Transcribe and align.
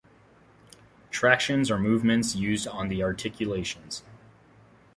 Tractions 1.11 1.69
are 1.69 1.77
movements 1.77 2.35
used 2.35 2.67
on 2.67 2.87
the 2.87 3.03
articulations. 3.03 4.01